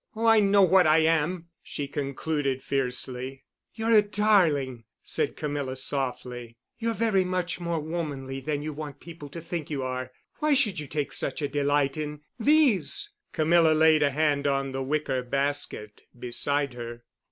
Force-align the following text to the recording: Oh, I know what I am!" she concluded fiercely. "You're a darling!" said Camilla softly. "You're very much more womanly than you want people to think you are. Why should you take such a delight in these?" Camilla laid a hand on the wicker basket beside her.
Oh, 0.15 0.25
I 0.25 0.39
know 0.39 0.63
what 0.63 0.87
I 0.87 0.97
am!" 1.01 1.49
she 1.61 1.87
concluded 1.87 2.63
fiercely. 2.63 3.43
"You're 3.75 3.93
a 3.97 4.01
darling!" 4.01 4.85
said 5.03 5.35
Camilla 5.35 5.75
softly. 5.75 6.57
"You're 6.79 6.95
very 6.95 7.23
much 7.23 7.59
more 7.59 7.79
womanly 7.79 8.39
than 8.39 8.63
you 8.63 8.73
want 8.73 8.99
people 8.99 9.29
to 9.29 9.39
think 9.39 9.69
you 9.69 9.83
are. 9.83 10.11
Why 10.39 10.55
should 10.55 10.79
you 10.79 10.87
take 10.87 11.13
such 11.13 11.43
a 11.43 11.47
delight 11.47 11.97
in 11.97 12.21
these?" 12.39 13.11
Camilla 13.31 13.73
laid 13.75 14.01
a 14.01 14.09
hand 14.09 14.47
on 14.47 14.71
the 14.71 14.81
wicker 14.81 15.21
basket 15.21 16.01
beside 16.19 16.73
her. 16.73 17.03